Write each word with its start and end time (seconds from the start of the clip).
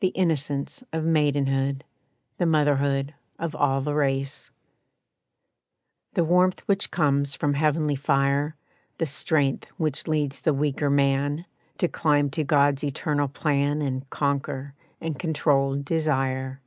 The 0.00 0.08
innocence 0.08 0.82
of 0.92 1.04
maidenhood, 1.04 1.84
The 2.38 2.46
motherhood 2.46 3.14
of 3.38 3.54
all 3.54 3.80
the 3.80 3.94
race. 3.94 4.50
The 6.14 6.24
warmth 6.24 6.66
which 6.66 6.90
comes 6.90 7.36
from 7.36 7.54
heavenly 7.54 7.94
fire, 7.94 8.56
The 8.98 9.06
strength 9.06 9.66
which 9.76 10.08
leads 10.08 10.40
the 10.40 10.52
weaker 10.52 10.90
man 10.90 11.46
To 11.78 11.86
climb 11.86 12.28
to 12.30 12.42
God's 12.42 12.82
Eternal 12.82 13.28
plan 13.28 13.80
And 13.82 14.10
conquer 14.10 14.74
and 15.00 15.16
control 15.16 15.76
desire. 15.80 16.60